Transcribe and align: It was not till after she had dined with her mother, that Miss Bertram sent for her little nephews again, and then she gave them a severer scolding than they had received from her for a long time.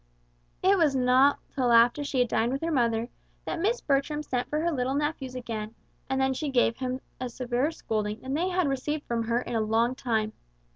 It 0.63 0.79
was 0.79 0.95
not 0.95 1.37
till 1.51 1.71
after 1.71 2.03
she 2.03 2.17
had 2.17 2.27
dined 2.27 2.51
with 2.51 2.61
her 2.63 2.71
mother, 2.71 3.07
that 3.45 3.59
Miss 3.61 3.81
Bertram 3.81 4.23
sent 4.23 4.49
for 4.49 4.59
her 4.61 4.71
little 4.71 4.95
nephews 4.95 5.35
again, 5.35 5.75
and 6.09 6.19
then 6.19 6.33
she 6.33 6.49
gave 6.49 6.79
them 6.79 7.01
a 7.19 7.29
severer 7.29 7.69
scolding 7.69 8.19
than 8.21 8.33
they 8.33 8.49
had 8.49 8.67
received 8.67 9.05
from 9.05 9.21
her 9.25 9.43
for 9.43 9.53
a 9.55 9.59
long 9.61 9.93
time. 9.93 10.33